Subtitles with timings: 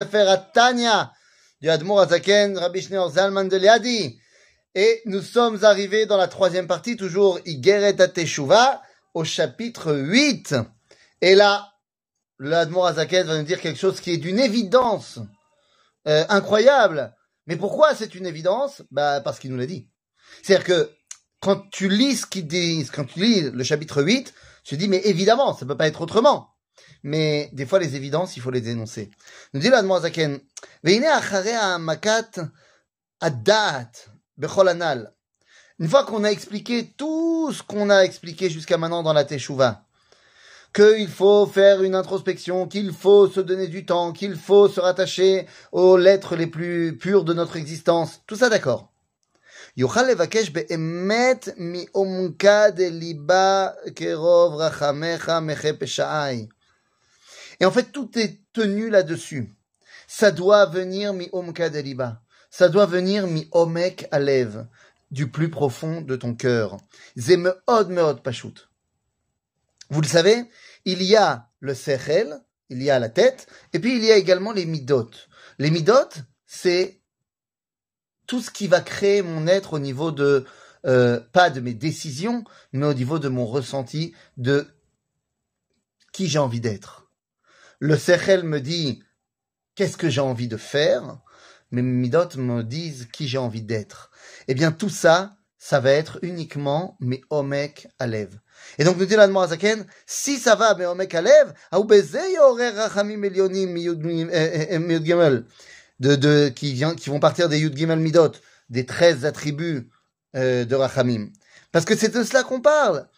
[0.00, 4.14] Du Rabbi Zalman de.
[4.76, 8.80] Et nous sommes arrivés dans la troisième partie, toujours Igeret Teshuva,
[9.14, 10.54] au chapitre 8.
[11.20, 11.72] Et là,
[12.38, 15.18] l'Admour Azaken va nous dire quelque chose qui est d'une évidence
[16.06, 17.12] euh, incroyable.
[17.48, 18.82] Mais pourquoi c'est une évidence?
[18.92, 19.88] Bah parce qu'il nous l'a dit.
[20.44, 20.92] C'est-à-dire que
[21.40, 24.86] quand tu lis ce qu'il dit, quand tu lis le chapitre 8, tu te dis
[24.86, 26.54] mais évidemment, ça peut pas être autrement
[27.03, 29.11] mais des fois les évidences, il faut les dénoncer.
[29.53, 30.39] Nous dit l'Admoazaken,
[30.83, 32.31] Veine acharea makat
[33.19, 33.91] adat
[34.37, 35.13] bechol anal.
[35.79, 39.85] Une fois qu'on a expliqué tout ce qu'on a expliqué jusqu'à maintenant dans la Teshuvah,
[40.73, 45.47] qu'il faut faire une introspection, qu'il faut se donner du temps, qu'il faut se rattacher
[45.71, 48.89] aux lettres les plus pures de notre existence, tout ça d'accord.
[49.77, 56.47] יוכל לבקש באמת מעומקה דליבה קרוב רחמך מחה פשעי.
[57.60, 59.54] Et en fait, tout est tenu là-dessus.
[60.06, 62.22] Ça doit venir mi omka deliba.
[62.50, 64.66] Ça doit venir mi omek alev,
[65.10, 66.78] du plus profond de ton cœur.
[67.16, 68.68] Zeme od meod pashut.
[69.90, 70.44] Vous le savez,
[70.84, 74.16] il y a le sechel, il y a la tête, et puis il y a
[74.16, 75.10] également les midot.
[75.58, 76.08] Les midot,
[76.46, 77.00] c'est
[78.26, 80.44] tout ce qui va créer mon être au niveau de,
[80.86, 84.66] euh, pas de mes décisions, mais au niveau de mon ressenti, de
[86.12, 87.07] qui j'ai envie d'être.
[87.80, 89.02] Le Sechel me dit
[89.74, 91.20] qu'est-ce que j'ai envie de faire,
[91.70, 94.10] mais Midot me disent qui j'ai envie d'être.
[94.48, 98.38] Eh bien, tout ça, ça va être uniquement mes Omek Alev.
[98.78, 101.52] Et donc, nous dit l'Admor Azaken, si ça va, mes Omek Alev,
[106.00, 108.32] de, de, qui, vient, qui vont partir des Yud Gimel Midot,
[108.70, 109.88] des 13 attributs
[110.36, 111.30] euh, de Rachamim.
[111.72, 113.08] Parce que c'est de cela qu'on parle.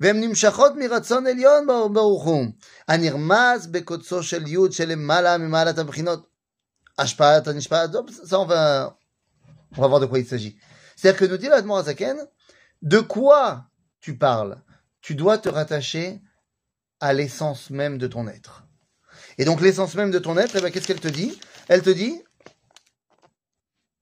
[0.00, 2.46] והן נמשכות מרצון עליון ברוך הוא,
[2.88, 6.34] הנרמז בקוצו של יוד שלמעלה ממעלת הבחינות.
[6.98, 7.90] השפעת הנשפעת,
[8.24, 8.96] ça on va,
[9.76, 10.56] on va voir de quoi il s'agit.
[10.96, 12.16] C'est-à-dire que nous dit l'Admor Azaken,
[12.82, 13.66] de quoi
[14.00, 14.62] tu parles
[15.00, 16.20] Tu dois te rattacher
[17.00, 18.64] à l'essence même de ton être.
[19.38, 21.38] Et donc l'essence même de ton être, eh ben, qu'est-ce qu'elle te dit
[21.68, 22.22] Elle te dit,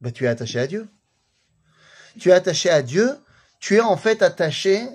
[0.00, 0.88] ben, tu es attaché à Dieu.
[2.20, 3.16] Tu es attaché à Dieu,
[3.58, 4.86] tu es en fait attaché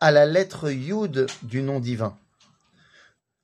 [0.00, 2.18] à la lettre Yud du nom divin.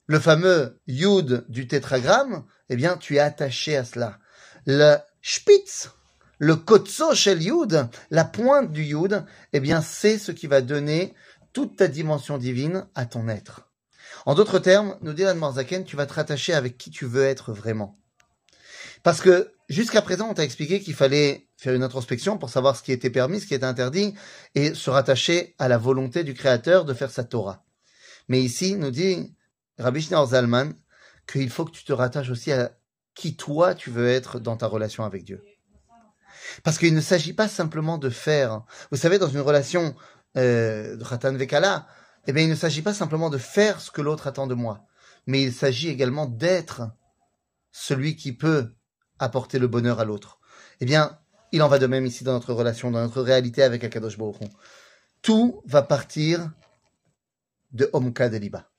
[0.06, 4.18] Le fameux Yud du tétragramme, eh bien, tu es attaché à cela.
[4.66, 5.90] Le Spitz,
[6.38, 11.14] le Kotso Shel Yud, la pointe du Yud, eh bien, c'est ce qui va donner
[11.52, 13.68] toute ta dimension divine à ton être.
[14.26, 17.52] En d'autres termes, nous dit Marzaken, tu vas te rattacher avec qui tu veux être
[17.52, 17.98] vraiment.
[19.02, 22.82] Parce que jusqu'à présent, on t'a expliqué qu'il fallait faire une introspection pour savoir ce
[22.82, 24.14] qui était permis, ce qui était interdit,
[24.54, 27.64] et se rattacher à la volonté du Créateur de faire sa Torah.
[28.28, 29.34] Mais ici, nous dit
[29.78, 30.74] Rabbi Zalman
[31.26, 32.72] qu'il faut que tu te rattaches aussi à
[33.14, 35.42] qui toi tu veux être dans ta relation avec Dieu.
[36.64, 38.62] Parce qu'il ne s'agit pas simplement de faire.
[38.90, 39.94] Vous savez, dans une relation
[40.36, 41.86] euh, de Khatan Vekala,
[42.26, 44.86] eh il ne s'agit pas simplement de faire ce que l'autre attend de moi,
[45.26, 46.82] mais il s'agit également d'être
[47.72, 48.74] celui qui peut
[49.21, 50.39] apporter le bonheur à l'autre.
[50.79, 51.19] Eh bien,
[51.51, 54.37] il en va de même ici dans notre relation, dans notre réalité avec Akadosh Baruch
[55.21, 56.51] Tout va partir
[57.71, 58.69] de Omka Deliba.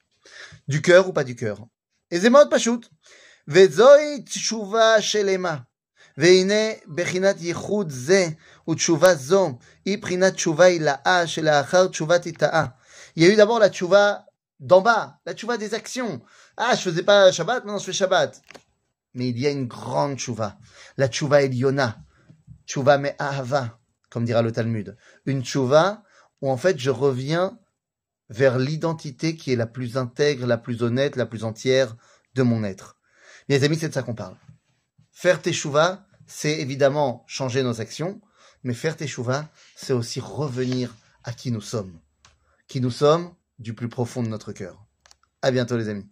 [0.67, 1.67] Du cœur ou pas du cœur.
[2.11, 2.81] Et Zemot Pashut.
[3.49, 5.57] וזוהי תשובה שלמה.
[6.19, 8.29] והנה בחינת ייחוד זה
[8.69, 12.67] ותשובה זו היא בחינת תשובה הילאה שלאחר תשובת היטאה.
[13.17, 14.27] Il y a eu d'abord la tchouva
[14.61, 16.21] d'en bas, la tchouva des actions.
[16.57, 18.41] Ah, je faisais pas Shabbat, maintenant je fais Shabbat
[19.14, 20.58] mais il y a une grande tchouva.
[20.98, 22.04] La tchouva Eliona.
[22.66, 23.80] Tchouva me ahava,
[24.10, 24.98] comme dira le Talmud.
[25.26, 26.04] Une tchouva
[26.42, 27.60] où en fait je reviens
[28.30, 31.96] vers l'identité qui est la plus intègre, la plus honnête, la plus entière
[32.34, 32.98] de mon être.
[33.50, 34.38] Mes amis, c'est de ça qu'on parle.
[35.12, 38.22] Faire teshuva, c'est évidemment changer nos actions,
[38.64, 42.00] mais faire teshuva, c'est aussi revenir à qui nous sommes.
[42.68, 44.86] Qui nous sommes du plus profond de notre cœur.
[45.42, 46.10] À bientôt les amis.